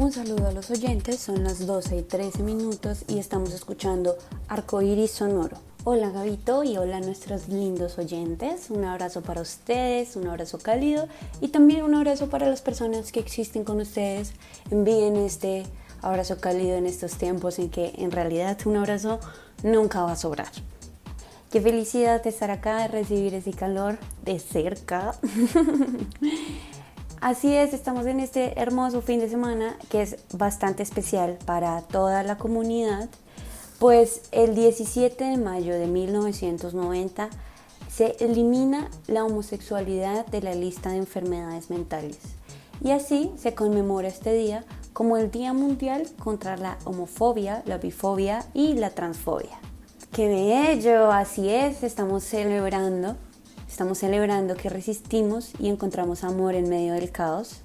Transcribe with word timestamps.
Un 0.00 0.12
saludo 0.12 0.48
a 0.48 0.52
los 0.52 0.70
oyentes, 0.70 1.20
son 1.20 1.44
las 1.44 1.66
12 1.66 1.98
y 1.98 2.02
13 2.02 2.42
minutos 2.42 3.04
y 3.06 3.18
estamos 3.18 3.52
escuchando 3.52 4.16
Arcoiris 4.48 5.10
Sonoro. 5.10 5.58
Hola 5.84 6.08
Gabito 6.08 6.64
y 6.64 6.78
hola 6.78 6.96
a 6.96 7.00
nuestros 7.00 7.50
lindos 7.50 7.98
oyentes. 7.98 8.70
Un 8.70 8.86
abrazo 8.86 9.20
para 9.20 9.42
ustedes, 9.42 10.16
un 10.16 10.26
abrazo 10.26 10.56
cálido 10.56 11.06
y 11.42 11.48
también 11.48 11.82
un 11.82 11.94
abrazo 11.94 12.30
para 12.30 12.48
las 12.48 12.62
personas 12.62 13.12
que 13.12 13.20
existen 13.20 13.62
con 13.62 13.78
ustedes. 13.78 14.32
Envíen 14.70 15.16
este 15.16 15.64
abrazo 16.00 16.40
cálido 16.40 16.78
en 16.78 16.86
estos 16.86 17.16
tiempos 17.16 17.58
en 17.58 17.68
que 17.68 17.92
en 17.98 18.10
realidad 18.10 18.56
un 18.64 18.78
abrazo 18.78 19.20
nunca 19.62 20.02
va 20.02 20.12
a 20.12 20.16
sobrar. 20.16 20.50
Qué 21.50 21.60
felicidad 21.60 22.26
estar 22.26 22.50
acá, 22.50 22.88
recibir 22.88 23.34
ese 23.34 23.52
calor 23.52 23.98
de 24.24 24.38
cerca. 24.38 25.14
Así 27.20 27.54
es, 27.54 27.74
estamos 27.74 28.06
en 28.06 28.18
este 28.18 28.58
hermoso 28.58 29.02
fin 29.02 29.20
de 29.20 29.28
semana 29.28 29.76
que 29.90 30.00
es 30.00 30.16
bastante 30.32 30.82
especial 30.82 31.36
para 31.44 31.82
toda 31.82 32.22
la 32.22 32.38
comunidad, 32.38 33.10
pues 33.78 34.22
el 34.32 34.54
17 34.54 35.22
de 35.22 35.36
mayo 35.36 35.74
de 35.74 35.86
1990 35.86 37.28
se 37.92 38.16
elimina 38.20 38.88
la 39.06 39.26
homosexualidad 39.26 40.24
de 40.28 40.40
la 40.40 40.54
lista 40.54 40.92
de 40.92 40.96
enfermedades 40.96 41.68
mentales 41.68 42.20
y 42.82 42.92
así 42.92 43.30
se 43.36 43.54
conmemora 43.54 44.08
este 44.08 44.32
día 44.32 44.64
como 44.94 45.18
el 45.18 45.30
Día 45.30 45.52
Mundial 45.52 46.08
contra 46.18 46.56
la 46.56 46.78
homofobia, 46.86 47.62
la 47.66 47.76
bifobia 47.76 48.46
y 48.54 48.72
la 48.74 48.90
transfobia. 48.90 49.60
¡Qué 50.10 50.26
bello! 50.26 51.12
Así 51.12 51.50
es, 51.50 51.82
estamos 51.82 52.24
celebrando, 52.24 53.16
estamos 53.70 53.98
celebrando 53.98 54.56
que 54.56 54.68
resistimos 54.68 55.52
y 55.60 55.68
encontramos 55.68 56.24
amor 56.24 56.54
en 56.54 56.68
medio 56.68 56.94
del 56.94 57.10
caos. 57.10 57.60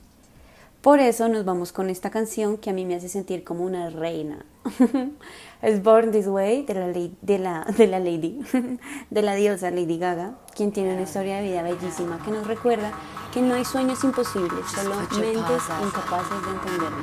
Por 0.82 1.00
eso 1.00 1.27
nos 1.30 1.46
vamos 1.46 1.72
con 1.72 1.90
esta 1.90 2.12
canción 2.12 2.57
que 2.57 2.70
a 2.70 2.74
mí 2.74 2.85
me 2.85 2.93
hace 2.93 3.10
sentir 3.10 3.43
como 3.43 3.63
una 3.66 3.90
reina. 3.90 4.46
es 5.63 5.82
Born 5.82 6.12
This 6.12 6.27
Way 6.27 6.63
de 6.63 6.74
la, 6.76 6.88
de 6.90 7.40
la, 7.40 7.65
de 7.76 7.88
la 7.88 7.99
Lady, 7.99 8.40
de 9.10 9.21
la 9.24 9.34
diosa 9.34 9.71
Lady 9.71 9.98
Gaga, 9.98 10.35
quien 10.55 10.71
tiene 10.71 10.93
una 10.93 11.02
historia 11.02 11.38
de 11.38 11.49
vida 11.49 11.63
bellísima 11.63 12.21
que 12.24 12.30
nos 12.30 12.46
recuerda 12.46 12.91
que 13.34 13.41
no 13.41 13.55
hay 13.55 13.65
sueños 13.65 14.04
imposibles, 14.04 14.63
solo 14.74 14.96
mentes 14.96 15.63
incapaces 15.82 16.46
de 16.46 16.52
entenderlo. 16.52 17.02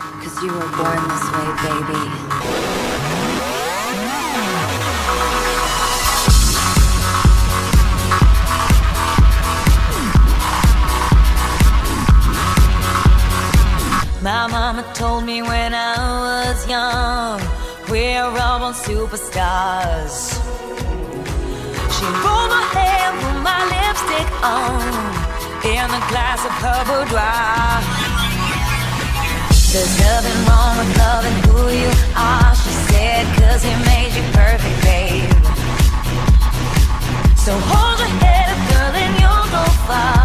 My 14.22 14.46
mama 14.46 14.84
told 14.94 15.24
me 15.24 15.42
when 15.42 15.74
I 15.74 15.98
was 15.98 16.68
young, 16.68 17.40
we're 17.90 18.22
all 18.22 18.60
born 18.60 18.72
superstars. 18.72 20.38
She 21.90 22.06
rolled 22.22 22.50
my 22.54 22.62
hair, 22.70 23.10
put 23.18 23.38
my 23.42 23.60
lipstick 23.66 24.30
on, 24.46 24.78
in 25.66 25.86
a 25.90 26.02
glass 26.06 26.38
of 26.46 26.54
her 26.62 26.80
boudoir. 26.86 27.82
There's 29.74 29.94
nothing 29.98 30.38
wrong 30.46 30.78
with 30.78 30.92
loving 31.02 31.38
who 31.42 31.58
you 31.82 31.90
are, 32.14 32.54
she 32.54 32.70
said, 32.94 33.26
cause 33.42 33.64
he 33.64 33.74
made 33.90 34.14
you 34.14 34.22
perfect, 34.38 34.78
babe. 34.86 35.34
So 37.42 37.58
hold 37.58 37.98
your 37.98 38.12
head 38.22 38.54
up, 38.54 38.60
girl, 38.70 38.94
and 39.02 39.14
you'll 39.18 39.50
go 39.50 39.64
far. 39.90 40.21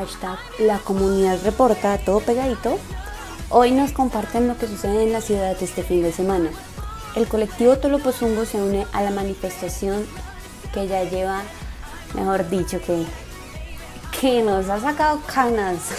Hashtag 0.00 0.38
La 0.58 0.78
Comunidad 0.78 1.42
Reporta, 1.44 1.98
todo 1.98 2.20
pegadito, 2.20 2.78
hoy 3.50 3.70
nos 3.70 3.92
comparten 3.92 4.48
lo 4.48 4.56
que 4.56 4.66
sucede 4.66 5.04
en 5.04 5.12
la 5.12 5.20
ciudad 5.20 5.54
este 5.60 5.82
fin 5.82 6.02
de 6.02 6.10
semana. 6.10 6.48
El 7.16 7.28
colectivo 7.28 7.76
Tolopozungo 7.76 8.46
se 8.46 8.62
une 8.62 8.86
a 8.92 9.02
la 9.02 9.10
manifestación 9.10 10.06
que 10.72 10.88
ya 10.88 11.04
lleva, 11.04 11.42
mejor 12.14 12.48
dicho, 12.48 12.80
que, 12.80 13.04
que 14.18 14.42
nos 14.42 14.70
ha 14.70 14.80
sacado 14.80 15.20
canas. 15.26 15.90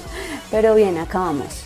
Pero 0.50 0.74
bien, 0.74 0.96
acabamos. 0.96 1.64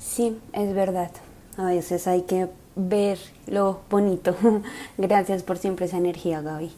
Sí, 0.00 0.36
es 0.52 0.74
verdad. 0.74 1.12
A 1.56 1.66
veces 1.66 2.08
hay 2.08 2.22
que 2.22 2.48
ver 2.74 3.20
lo 3.46 3.82
bonito. 3.88 4.34
Gracias 4.98 5.44
por 5.44 5.56
siempre 5.56 5.86
esa 5.86 5.98
energía, 5.98 6.40
Gaby. 6.40 6.72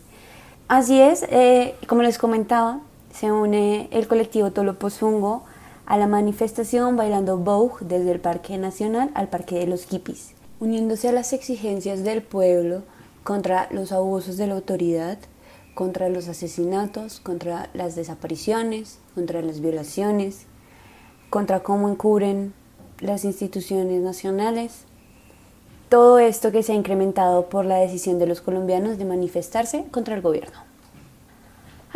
Así 0.68 1.00
es, 1.00 1.22
eh, 1.30 1.76
como 1.86 2.02
les 2.02 2.18
comentaba, 2.18 2.80
se 3.18 3.32
une 3.32 3.88
el 3.92 4.08
colectivo 4.08 4.50
Tolopozungo 4.50 5.42
a 5.86 5.96
la 5.96 6.06
manifestación 6.06 6.96
bailando 6.96 7.38
Vogue 7.38 7.76
desde 7.80 8.12
el 8.12 8.20
Parque 8.20 8.58
Nacional 8.58 9.10
al 9.14 9.28
Parque 9.28 9.58
de 9.58 9.66
los 9.66 9.86
Hippies, 9.86 10.34
uniéndose 10.60 11.08
a 11.08 11.12
las 11.12 11.32
exigencias 11.32 12.04
del 12.04 12.20
pueblo 12.20 12.82
contra 13.24 13.68
los 13.70 13.90
abusos 13.90 14.36
de 14.36 14.46
la 14.46 14.54
autoridad, 14.54 15.16
contra 15.74 16.10
los 16.10 16.28
asesinatos, 16.28 17.20
contra 17.20 17.70
las 17.72 17.94
desapariciones, 17.96 18.98
contra 19.14 19.40
las 19.40 19.60
violaciones, 19.60 20.44
contra 21.30 21.60
cómo 21.60 21.88
encubren 21.88 22.52
las 23.00 23.24
instituciones 23.24 24.02
nacionales. 24.02 24.84
Todo 25.88 26.18
esto 26.18 26.52
que 26.52 26.62
se 26.62 26.72
ha 26.72 26.74
incrementado 26.74 27.48
por 27.48 27.64
la 27.64 27.76
decisión 27.76 28.18
de 28.18 28.26
los 28.26 28.42
colombianos 28.42 28.98
de 28.98 29.06
manifestarse 29.06 29.86
contra 29.90 30.14
el 30.14 30.20
gobierno. 30.20 30.65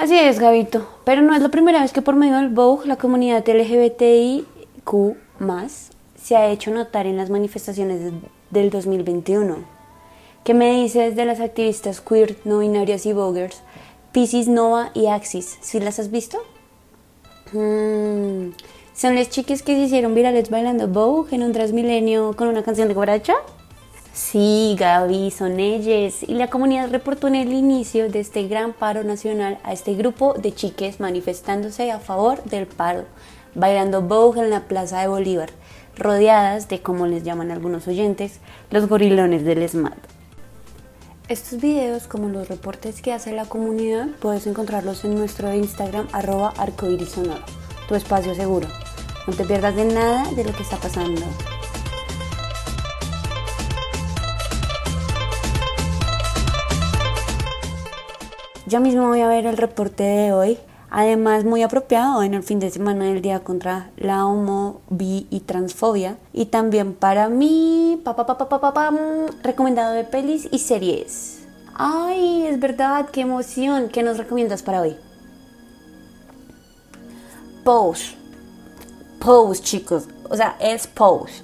Así 0.01 0.19
es, 0.19 0.39
Gabito. 0.39 0.87
Pero 1.05 1.21
no 1.21 1.35
es 1.35 1.43
la 1.43 1.51
primera 1.51 1.83
vez 1.83 1.93
que 1.93 2.01
por 2.01 2.17
medio 2.17 2.37
del 2.37 2.49
Vogue 2.49 2.89
la 2.89 2.97
comunidad 2.97 3.47
LGBTIQ 3.47 4.47
se 6.17 6.37
ha 6.37 6.49
hecho 6.49 6.71
notar 6.71 7.05
en 7.05 7.19
las 7.19 7.29
manifestaciones 7.29 8.11
del 8.49 8.71
2021. 8.71 9.57
¿Qué 10.43 10.55
me 10.55 10.81
dices 10.81 11.17
de 11.17 11.27
las 11.27 11.41
activistas 11.41 12.01
queer, 12.01 12.39
no 12.47 12.61
binarias 12.61 13.05
y 13.05 13.13
Voguers, 13.13 13.61
Pisces 14.11 14.49
Nova 14.49 14.91
y 14.95 15.09
Axis? 15.09 15.59
¿Sí 15.61 15.81
las 15.81 15.99
has 15.99 16.11
visto? 16.11 16.39
Mm, 17.53 18.53
¿Son 18.95 19.15
las 19.15 19.29
chicas 19.29 19.63
que 19.63 19.77
se 19.77 19.83
hicieron 19.83 20.15
virales 20.15 20.49
bailando 20.49 20.89
Vogue 20.89 21.37
en 21.37 21.43
un 21.43 21.53
Transmilenio 21.53 22.35
con 22.37 22.49
una 22.49 22.63
canción 22.63 22.89
de 22.89 22.95
guaracha? 22.95 23.35
Sí, 24.13 24.77
Gaby, 24.79 25.31
son 25.31 25.61
ellas. 25.61 26.23
Y 26.27 26.35
la 26.35 26.49
comunidad 26.49 26.91
reportó 26.91 27.29
en 27.29 27.37
el 27.37 27.53
inicio 27.53 28.11
de 28.11 28.21
este 28.21 28.49
gran 28.49 28.73
paro 28.73 29.05
nacional 29.05 29.59
a 29.63 29.73
este 29.73 29.95
grupo 29.95 30.35
de 30.35 30.53
chiques 30.53 30.99
manifestándose 30.99 31.91
a 31.93 32.01
favor 32.01 32.43
del 32.45 32.67
paro, 32.67 33.05
bailando 33.55 34.03
Vogue 34.03 34.41
en 34.41 34.51
la 34.51 34.67
Plaza 34.67 35.01
de 35.01 35.09
Bolívar, 35.09 35.51
rodeadas 35.97 36.69
de, 36.69 36.81
como 36.81 37.07
les 37.07 37.23
llaman 37.23 37.51
algunos 37.51 37.87
oyentes, 37.87 38.41
los 38.71 38.89
gorilones 38.89 39.45
del 39.45 39.63
ESMAD. 39.63 39.99
Estos 41.29 41.61
videos, 41.61 42.09
como 42.09 42.29
los 42.29 42.49
reportes 42.49 43.03
que 43.03 43.13
hace 43.13 43.31
la 43.31 43.45
comunidad, 43.45 44.09
puedes 44.21 44.49
encontrarlos 44.49 45.05
en 45.05 45.15
nuestro 45.15 45.55
Instagram 45.55 46.09
arroba 46.11 46.53
tu 47.89 47.95
espacio 47.95 48.35
seguro. 48.35 48.67
No 49.29 49.35
te 49.35 49.45
pierdas 49.45 49.77
de 49.77 49.85
nada 49.85 50.25
de 50.33 50.43
lo 50.43 50.53
que 50.53 50.65
está 50.65 50.77
pasando. 50.77 51.23
Yo 58.71 58.79
mismo 58.79 59.09
voy 59.09 59.21
a 59.21 59.27
ver 59.27 59.47
el 59.47 59.57
reporte 59.57 60.05
de 60.05 60.33
hoy, 60.33 60.57
además 60.91 61.45
muy 61.45 61.65
apropiado 61.65 62.23
en 62.23 62.35
el 62.35 62.45
fin 62.45 62.61
de 62.61 62.71
semana 62.71 63.07
del 63.07 63.21
Día 63.21 63.41
contra 63.41 63.91
la 63.97 64.25
Homo, 64.25 64.81
y 64.97 65.43
Transfobia. 65.45 66.19
Y 66.33 66.47
también 66.47 66.95
para 66.95 67.29
mí, 67.29 68.01
pa, 68.05 68.15
recomendado 69.43 69.93
de 69.93 70.05
pelis 70.05 70.49
y 70.53 70.61
series. 70.61 71.41
Ay, 71.75 72.47
es 72.47 72.61
verdad, 72.61 73.09
qué 73.11 73.23
emoción. 73.23 73.89
¿Qué 73.89 74.05
nos 74.05 74.19
recomiendas 74.19 74.63
para 74.63 74.83
hoy? 74.83 74.97
Pose. 77.65 78.15
Pose, 79.19 79.65
chicos. 79.65 80.05
O 80.29 80.37
sea, 80.37 80.57
es 80.61 80.87
Pose. 80.87 81.43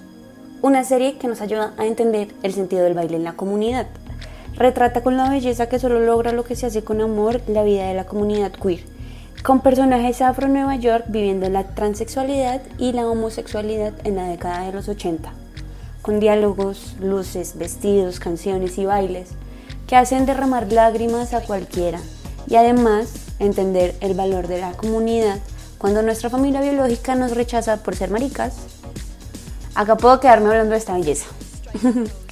Una 0.62 0.84
serie 0.84 1.18
que 1.18 1.26
nos 1.26 1.40
ayuda 1.40 1.74
a 1.76 1.86
entender 1.86 2.32
el 2.44 2.52
sentido 2.52 2.84
del 2.84 2.94
baile 2.94 3.16
en 3.16 3.24
la 3.24 3.34
comunidad. 3.34 3.88
Retrata 4.56 5.02
con 5.02 5.18
la 5.18 5.28
belleza 5.28 5.68
que 5.68 5.78
solo 5.78 6.00
logra 6.00 6.32
lo 6.32 6.44
que 6.44 6.56
se 6.56 6.64
hace 6.64 6.82
con 6.82 7.02
amor 7.02 7.42
la 7.46 7.62
vida 7.62 7.88
de 7.88 7.94
la 7.94 8.06
comunidad 8.06 8.52
queer, 8.52 8.80
con 9.44 9.60
personajes 9.60 10.22
afro 10.22 10.48
Nueva 10.48 10.76
York 10.76 11.04
viviendo 11.08 11.46
la 11.50 11.64
transexualidad 11.74 12.62
y 12.78 12.92
la 12.92 13.06
homosexualidad 13.06 13.92
en 14.04 14.16
la 14.16 14.28
década 14.28 14.64
de 14.64 14.72
los 14.72 14.88
80, 14.88 15.30
con 16.00 16.20
diálogos, 16.20 16.96
luces, 17.00 17.58
vestidos, 17.58 18.18
canciones 18.18 18.78
y 18.78 18.86
bailes 18.86 19.28
que 19.86 19.96
hacen 19.96 20.24
derramar 20.24 20.72
lágrimas 20.72 21.34
a 21.34 21.42
cualquiera 21.42 22.00
y 22.48 22.56
además 22.56 23.12
entender 23.38 23.94
el 24.00 24.14
valor 24.14 24.48
de 24.48 24.58
la 24.58 24.72
comunidad 24.72 25.38
cuando 25.76 26.00
nuestra 26.00 26.30
familia 26.30 26.62
biológica 26.62 27.14
nos 27.14 27.36
rechaza 27.36 27.82
por 27.82 27.94
ser 27.94 28.10
maricas. 28.10 28.54
Acá 29.74 29.98
puedo 29.98 30.18
quedarme 30.18 30.48
hablando 30.48 30.72
de 30.72 30.78
esta 30.78 30.94
belleza. 30.94 31.26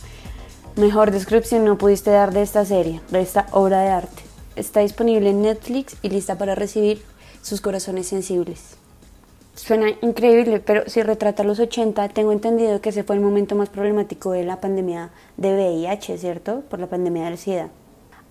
Mejor 0.77 1.13
descripción 1.13 1.65
no 1.65 1.79
pudiste 1.79 2.11
dar 2.11 2.33
de 2.33 2.43
esta 2.43 2.65
serie, 2.65 3.01
de 3.09 3.21
esta 3.21 3.47
obra 3.53 3.83
de 3.83 3.91
arte. 3.91 4.25
Está 4.57 4.81
disponible 4.81 5.31
en 5.31 5.43
Netflix 5.43 5.97
y 6.03 6.09
lista 6.09 6.37
para 6.37 6.57
recibir 6.57 7.01
sus 7.43 7.61
corazones 7.61 8.09
sensibles. 8.09 8.77
Suena 9.55 9.91
increíble, 10.03 10.59
pero 10.59 10.83
si 10.89 11.01
retrata 11.05 11.45
los 11.45 11.61
80, 11.61 12.09
tengo 12.09 12.33
entendido 12.33 12.81
que 12.81 12.89
ese 12.89 13.05
fue 13.05 13.15
el 13.15 13.23
momento 13.23 13.55
más 13.55 13.69
problemático 13.69 14.33
de 14.33 14.43
la 14.43 14.61
pandemia 14.61 15.11
de 15.37 15.55
VIH, 15.55 16.19
¿cierto? 16.19 16.63
Por 16.69 16.81
la 16.81 16.89
pandemia 16.89 17.27
del 17.27 17.39
SIDA. 17.39 17.69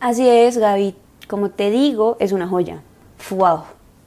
Así 0.01 0.27
es, 0.27 0.57
Gaby. 0.57 0.95
Como 1.29 1.49
te 1.49 1.71
digo, 1.71 2.17
es 2.19 2.33
una 2.33 2.49
joya. 2.49 2.81
¡Wow! 3.29 3.61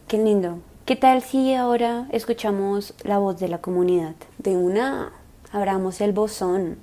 ¡Qué 0.08 0.18
lindo! 0.18 0.58
¿Qué 0.84 0.94
tal 0.94 1.22
si 1.22 1.54
ahora 1.54 2.06
escuchamos 2.12 2.92
la 3.02 3.16
voz 3.16 3.40
de 3.40 3.48
la 3.48 3.62
comunidad? 3.62 4.14
De 4.36 4.58
una, 4.58 5.14
abramos 5.52 6.02
el 6.02 6.12
bozón. 6.12 6.76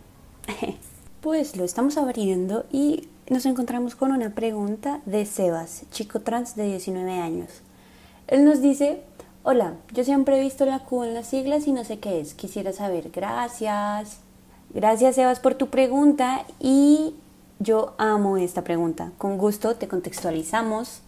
pues 1.24 1.56
lo 1.56 1.64
estamos 1.64 1.96
abriendo 1.96 2.66
y 2.70 3.08
nos 3.30 3.46
encontramos 3.46 3.96
con 3.96 4.12
una 4.12 4.36
pregunta 4.36 5.00
de 5.06 5.25
Sebas, 5.25 5.84
chico 5.90 6.20
trans 6.20 6.58
de 6.58 6.66
19 6.66 7.18
años. 7.18 7.50
Él 8.28 8.44
nos 8.44 8.62
dice, 8.62 9.02
hola, 9.44 9.75
yo 9.94 10.04
siempre 10.04 10.38
he 10.38 10.44
visto 10.44 10.66
la 10.66 10.80
Q 10.80 11.06
en 11.06 11.14
las 11.14 11.28
siglas 11.28 11.66
y 11.66 11.72
no 11.72 11.86
sé 11.86 12.00
qué 12.00 12.20
es. 12.20 12.34
Quisiera 12.34 12.74
saber, 12.74 13.10
gracias. 13.10 14.18
Gracias 14.74 15.16
Sebas 15.16 15.40
por 15.40 15.56
tu 15.56 15.70
pregunta 15.70 16.46
y 16.60 17.16
yo 17.60 17.96
amo 17.98 18.36
esta 18.36 18.66
pregunta. 18.66 19.14
Con 19.18 19.38
gusto 19.38 19.78
te 19.78 19.88
contextualizamos. 19.88 21.04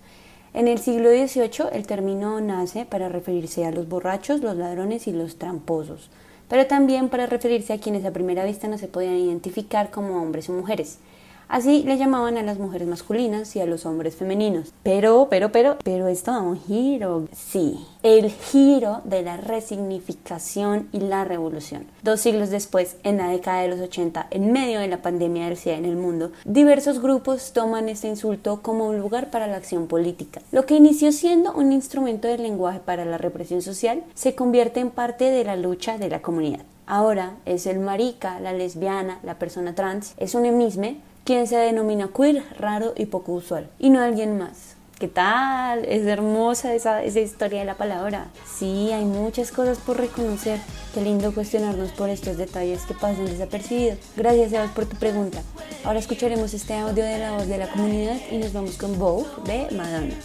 En 0.53 0.69
el 0.69 0.79
siglo 0.79 1.09
XVIII 1.09 1.71
el 1.73 1.85
término 1.85 2.39
nace 2.39 2.85
para 2.85 3.09
referirse 3.09 3.65
a 3.65 3.71
los 3.71 3.89
borrachos, 3.89 4.39
los 4.39 4.55
ladrones 4.55 5.07
y 5.07 5.11
los 5.11 5.35
tramposos, 5.35 6.09
pero 6.47 6.67
también 6.67 7.09
para 7.09 7.25
referirse 7.25 7.73
a 7.73 7.79
quienes 7.79 8.05
a 8.05 8.11
primera 8.11 8.45
vista 8.45 8.67
no 8.67 8.77
se 8.77 8.87
podían 8.87 9.17
identificar 9.17 9.91
como 9.91 10.21
hombres 10.21 10.49
o 10.49 10.53
mujeres. 10.53 10.99
Así 11.47 11.83
le 11.83 11.97
llamaban 11.97 12.37
a 12.37 12.43
las 12.43 12.59
mujeres 12.59 12.87
masculinas 12.87 13.55
y 13.55 13.61
a 13.61 13.65
los 13.65 13.85
hombres 13.85 14.15
femeninos. 14.15 14.73
Pero, 14.83 15.27
pero, 15.29 15.51
pero, 15.51 15.77
pero 15.83 16.07
esto 16.07 16.31
da 16.31 16.41
un 16.41 16.59
giro. 16.59 17.27
Sí, 17.33 17.85
el 18.03 18.31
giro 18.31 19.01
de 19.03 19.21
la 19.21 19.37
resignificación 19.37 20.87
y 20.91 20.99
la 20.99 21.23
revolución. 21.23 21.85
Dos 22.03 22.21
siglos 22.21 22.49
después, 22.49 22.97
en 23.03 23.17
la 23.17 23.29
década 23.29 23.61
de 23.61 23.67
los 23.67 23.79
80, 23.79 24.27
en 24.31 24.51
medio 24.51 24.79
de 24.79 24.87
la 24.87 25.01
pandemia 25.01 25.45
del 25.45 25.57
SIDA 25.57 25.77
en 25.77 25.85
el 25.85 25.95
mundo, 25.95 26.31
diversos 26.45 27.01
grupos 27.01 27.51
toman 27.53 27.89
este 27.89 28.07
insulto 28.07 28.61
como 28.61 28.87
un 28.87 28.99
lugar 28.99 29.29
para 29.29 29.47
la 29.47 29.57
acción 29.57 29.87
política. 29.87 30.41
Lo 30.51 30.65
que 30.65 30.75
inició 30.75 31.11
siendo 31.11 31.53
un 31.53 31.71
instrumento 31.71 32.27
de 32.27 32.37
lenguaje 32.37 32.79
para 32.79 33.05
la 33.05 33.17
represión 33.17 33.61
social 33.61 34.03
se 34.13 34.35
convierte 34.35 34.79
en 34.79 34.91
parte 34.91 35.31
de 35.31 35.43
la 35.43 35.55
lucha 35.55 35.97
de 35.97 36.09
la 36.09 36.21
comunidad. 36.21 36.61
Ahora 36.87 37.37
es 37.45 37.65
el 37.65 37.79
marica, 37.79 38.39
la 38.39 38.53
lesbiana, 38.53 39.19
la 39.23 39.39
persona 39.39 39.73
trans, 39.73 40.13
es 40.17 40.35
un 40.35 40.45
emisme 40.45 40.97
quien 41.25 41.47
se 41.47 41.57
denomina 41.57 42.09
queer, 42.15 42.43
raro 42.59 42.93
y 42.95 43.07
poco 43.07 43.33
usual, 43.33 43.67
y 43.79 43.89
no 43.89 43.99
alguien 43.99 44.37
más. 44.37 44.75
¿Qué 44.99 45.09
tal? 45.09 45.83
Es 45.83 46.05
hermosa 46.05 46.73
esa, 46.73 47.03
esa 47.03 47.19
historia 47.19 47.59
de 47.59 47.65
la 47.65 47.75
palabra. 47.75 48.27
Sí, 48.45 48.91
hay 48.93 49.03
muchas 49.03 49.51
cosas 49.51 49.77
por 49.79 49.97
reconocer. 49.97 50.59
Qué 50.93 51.01
lindo 51.01 51.33
cuestionarnos 51.33 51.91
por 51.91 52.09
estos 52.09 52.37
detalles 52.37 52.83
que 52.83 52.93
pasan 52.93 53.25
desapercibidos. 53.25 53.97
Gracias, 54.15 54.51
Sebas, 54.51 54.71
por 54.71 54.85
tu 54.85 54.95
pregunta. 54.95 55.41
Ahora 55.83 55.99
escucharemos 55.99 56.53
este 56.53 56.75
audio 56.75 57.03
de 57.03 57.17
la 57.17 57.31
voz 57.33 57.47
de 57.47 57.57
la 57.57 57.67
comunidad 57.69 58.15
y 58.31 58.37
nos 58.37 58.53
vamos 58.53 58.77
con 58.77 58.97
Vogue 58.97 59.25
de 59.45 59.75
Madonna. 59.75 60.15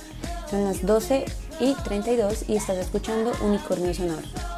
Son 0.49 0.65
las 0.65 0.87
12 0.87 1.25
y 1.61 1.75
32 1.83 2.49
y 2.49 2.57
estás 2.57 2.77
escuchando 2.77 3.33
Unicornio 3.43 3.93
Sonoro. 3.93 4.50